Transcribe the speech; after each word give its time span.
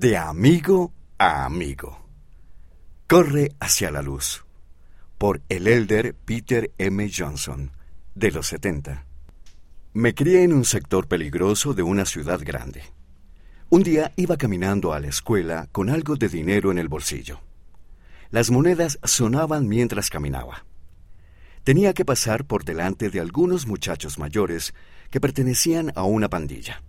De 0.00 0.16
amigo 0.16 0.92
a 1.18 1.44
amigo. 1.44 2.06
Corre 3.08 3.50
hacia 3.58 3.90
la 3.90 4.00
luz. 4.00 4.44
Por 5.18 5.42
el 5.48 5.66
elder 5.66 6.14
Peter 6.14 6.70
M. 6.78 7.10
Johnson, 7.12 7.72
de 8.14 8.30
los 8.30 8.46
70. 8.46 9.06
Me 9.94 10.14
crié 10.14 10.44
en 10.44 10.52
un 10.52 10.64
sector 10.64 11.08
peligroso 11.08 11.74
de 11.74 11.82
una 11.82 12.04
ciudad 12.04 12.38
grande. 12.44 12.84
Un 13.70 13.82
día 13.82 14.12
iba 14.14 14.36
caminando 14.36 14.92
a 14.92 15.00
la 15.00 15.08
escuela 15.08 15.68
con 15.72 15.90
algo 15.90 16.14
de 16.14 16.28
dinero 16.28 16.70
en 16.70 16.78
el 16.78 16.86
bolsillo. 16.86 17.40
Las 18.30 18.52
monedas 18.52 19.00
sonaban 19.02 19.66
mientras 19.66 20.10
caminaba. 20.10 20.64
Tenía 21.64 21.92
que 21.92 22.04
pasar 22.04 22.44
por 22.44 22.64
delante 22.64 23.10
de 23.10 23.18
algunos 23.18 23.66
muchachos 23.66 24.16
mayores 24.16 24.74
que 25.10 25.20
pertenecían 25.20 25.90
a 25.96 26.04
una 26.04 26.28
pandilla. 26.28 26.84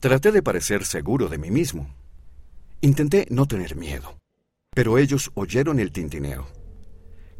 Traté 0.00 0.32
de 0.32 0.42
parecer 0.42 0.84
seguro 0.84 1.28
de 1.28 1.38
mí 1.38 1.52
mismo 1.52 1.94
Intenté 2.84 3.26
no 3.30 3.46
tener 3.46 3.76
miedo, 3.76 4.18
pero 4.68 4.98
ellos 4.98 5.30
oyeron 5.32 5.80
el 5.80 5.90
tintineo. 5.90 6.46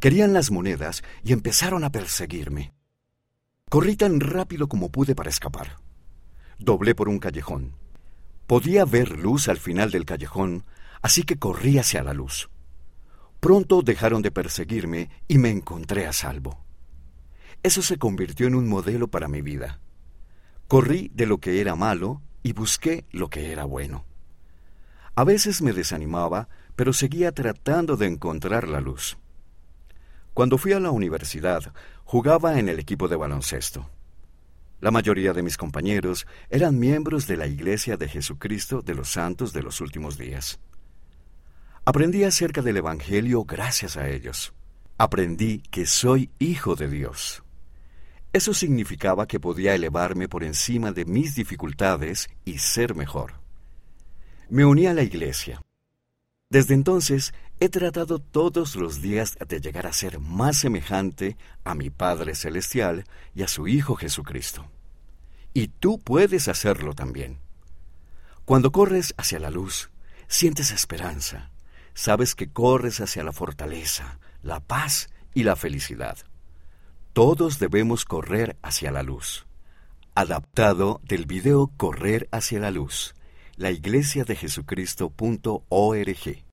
Querían 0.01 0.33
las 0.33 0.51
monedas 0.51 1.03
y 1.23 1.34
empezaron 1.34 1.84
a 1.84 1.93
perseguirme. 1.93 2.73
Corrí 3.69 3.95
tan 3.95 4.20
rápido 4.20 4.70
como 4.70 4.91
pude 4.91 5.15
para 5.15 5.29
escapar. 5.29 5.77
Doblé 6.59 6.95
por 6.95 7.11
un 7.11 7.19
callejón. 7.19 7.77
Podía 8.47 8.87
ver 8.87 9.19
luz 9.19 9.51
al 9.51 9.59
final 9.59 9.91
del 9.91 10.07
callejón, 10.07 10.65
así 11.03 11.25
que 11.25 11.39
corrí 11.39 11.77
hacia 11.77 12.03
la 12.03 12.15
luz. 12.15 12.48
Pronto 13.39 13.83
dejaron 13.83 14.23
de 14.23 14.31
perseguirme 14.31 15.11
y 15.29 15.37
me 15.37 15.51
encontré 15.51 16.06
a 16.06 16.15
salvo. 16.15 16.65
Eso 17.62 17.83
se 17.83 17.98
convirtió 17.98 18.47
en 18.47 18.55
un 18.55 18.67
modelo 18.67 19.09
para 19.09 19.29
mi 19.29 19.42
vida. 19.42 19.79
Corrí 20.69 21.11
de 21.12 21.27
lo 21.27 21.37
que 21.37 21.61
era 21.61 21.75
malo 21.75 22.23
y 22.42 22.55
busqué 22.55 23.05
lo 23.11 23.29
que 23.29 23.53
era 23.53 23.67
bueno. 23.67 24.06
A 25.17 25.23
veces 25.23 25.63
me 25.63 25.73
desanimaba, 25.73 26.49
pero 26.75 26.93
seguía 26.93 27.31
tratando 27.31 27.97
de 27.97 28.07
encontrar 28.07 28.67
la 28.67 28.81
luz. 28.81 29.17
Cuando 30.33 30.59
fui 30.59 30.73
a 30.73 30.81
la 30.81 30.91
universidad, 30.91 31.73
jugaba 32.03 32.59
en 32.59 32.69
el 32.69 32.81
equipo 32.81 33.06
de 33.06 33.15
baloncesto. 33.15 33.89
La 34.81 34.91
mayoría 34.91 35.33
de 35.33 35.43
mis 35.43 35.56
compañeros 35.56 36.27
eran 36.51 36.81
miembros 36.81 37.29
de 37.29 37.37
la 37.37 37.47
Iglesia 37.47 37.97
de 37.97 38.09
Jesucristo 38.09 38.83
de 38.83 38.95
los 38.95 39.09
Santos 39.09 39.53
de 39.53 39.62
los 39.62 39.81
Últimos 39.81 40.19
Días. 40.19 40.59
Aprendí 41.84 42.25
acerca 42.25 42.61
del 42.61 42.78
Evangelio 42.78 43.45
gracias 43.45 43.97
a 43.97 44.09
ellos. 44.09 44.53
Aprendí 44.99 45.61
que 45.71 45.87
soy 45.87 46.31
hijo 46.41 46.75
de 46.75 46.89
Dios. 46.89 47.45
Eso 48.33 48.53
significaba 48.53 49.28
que 49.28 49.39
podía 49.39 49.77
elevarme 49.77 50.28
por 50.28 50.43
encima 50.43 50.91
de 50.91 51.05
mis 51.05 51.37
dificultades 51.37 52.28
y 52.45 52.59
ser 52.59 52.97
mejor 52.97 53.44
me 54.48 54.64
uní 54.64 54.87
a 54.87 54.95
la 54.95 55.03
iglesia. 55.03 55.62
Desde 56.50 56.75
entonces 56.75 57.34
he 57.61 57.69
tratado 57.69 58.19
todos 58.19 58.77
los 58.77 59.00
días 59.00 59.37
de 59.48 59.61
llegar 59.61 59.87
a 59.87 59.92
ser 59.92 60.20
más 60.20 60.59
semejante 60.59 61.37
a 61.64 61.75
mi 61.75 61.91
Padre 61.91 62.34
Celestial 62.34 63.05
y 63.34 63.42
a 63.42 63.48
su 63.48 63.67
Hijo 63.69 63.97
Jesucristo. 63.97 64.67
Y 65.53 65.69
tú 65.69 65.98
puedes 65.98 66.48
hacerlo 66.48 66.95
también. 66.95 67.39
Cuando 68.45 68.72
corres 68.72 69.15
hacia 69.17 69.39
la 69.39 69.50
luz, 69.50 69.91
sientes 70.28 70.70
esperanza, 70.70 71.50
sabes 71.95 72.34
que 72.34 72.53
corres 72.53 73.00
hacia 73.00 73.25
la 73.25 73.33
fortaleza, 73.33 74.19
la 74.42 74.61
paz 74.61 75.09
y 75.33 75.45
la 75.45 75.56
felicidad. 75.56 76.19
Todos 77.12 77.59
debemos 77.59 78.05
correr 78.05 78.56
hacia 78.62 78.91
la 78.91 79.03
luz. 79.03 79.47
Adaptado 80.15 81.00
del 81.05 81.27
video 81.27 81.70
Correr 81.77 82.28
hacia 82.31 82.61
la 82.61 82.70
luz 82.70 83.15
la 83.56 83.70
iglesia 83.70 84.24
de 84.24 84.36
Jesucristo.org. 84.36 86.42